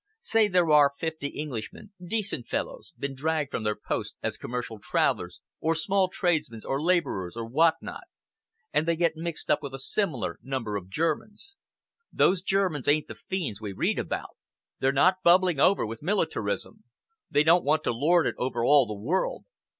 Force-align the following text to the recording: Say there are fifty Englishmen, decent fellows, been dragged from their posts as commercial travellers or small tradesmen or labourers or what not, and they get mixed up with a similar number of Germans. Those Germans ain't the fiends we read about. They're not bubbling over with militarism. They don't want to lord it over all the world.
Say 0.19 0.47
there 0.47 0.71
are 0.71 0.93
fifty 0.97 1.39
Englishmen, 1.39 1.91
decent 2.03 2.47
fellows, 2.47 2.91
been 2.97 3.13
dragged 3.13 3.51
from 3.51 3.61
their 3.61 3.75
posts 3.75 4.17
as 4.23 4.35
commercial 4.35 4.79
travellers 4.81 5.41
or 5.59 5.75
small 5.75 6.07
tradesmen 6.07 6.61
or 6.65 6.81
labourers 6.81 7.37
or 7.37 7.45
what 7.45 7.75
not, 7.83 8.05
and 8.73 8.87
they 8.87 8.95
get 8.95 9.15
mixed 9.15 9.51
up 9.51 9.61
with 9.61 9.75
a 9.75 9.79
similar 9.79 10.39
number 10.41 10.75
of 10.75 10.89
Germans. 10.89 11.53
Those 12.11 12.41
Germans 12.41 12.87
ain't 12.87 13.09
the 13.09 13.13
fiends 13.29 13.61
we 13.61 13.73
read 13.73 13.99
about. 13.99 14.35
They're 14.79 14.91
not 14.91 15.21
bubbling 15.23 15.59
over 15.59 15.85
with 15.85 16.01
militarism. 16.01 16.83
They 17.29 17.43
don't 17.43 17.63
want 17.63 17.83
to 17.83 17.93
lord 17.93 18.25
it 18.25 18.33
over 18.39 18.65
all 18.65 18.87
the 18.87 18.95
world. 18.99 19.45